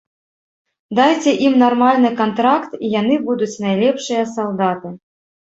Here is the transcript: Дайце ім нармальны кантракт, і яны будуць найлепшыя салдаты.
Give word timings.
Дайце 0.99 1.33
ім 1.47 1.53
нармальны 1.63 2.09
кантракт, 2.23 2.71
і 2.81 2.91
яны 2.99 3.15
будуць 3.29 3.61
найлепшыя 3.67 4.27
салдаты. 4.35 4.95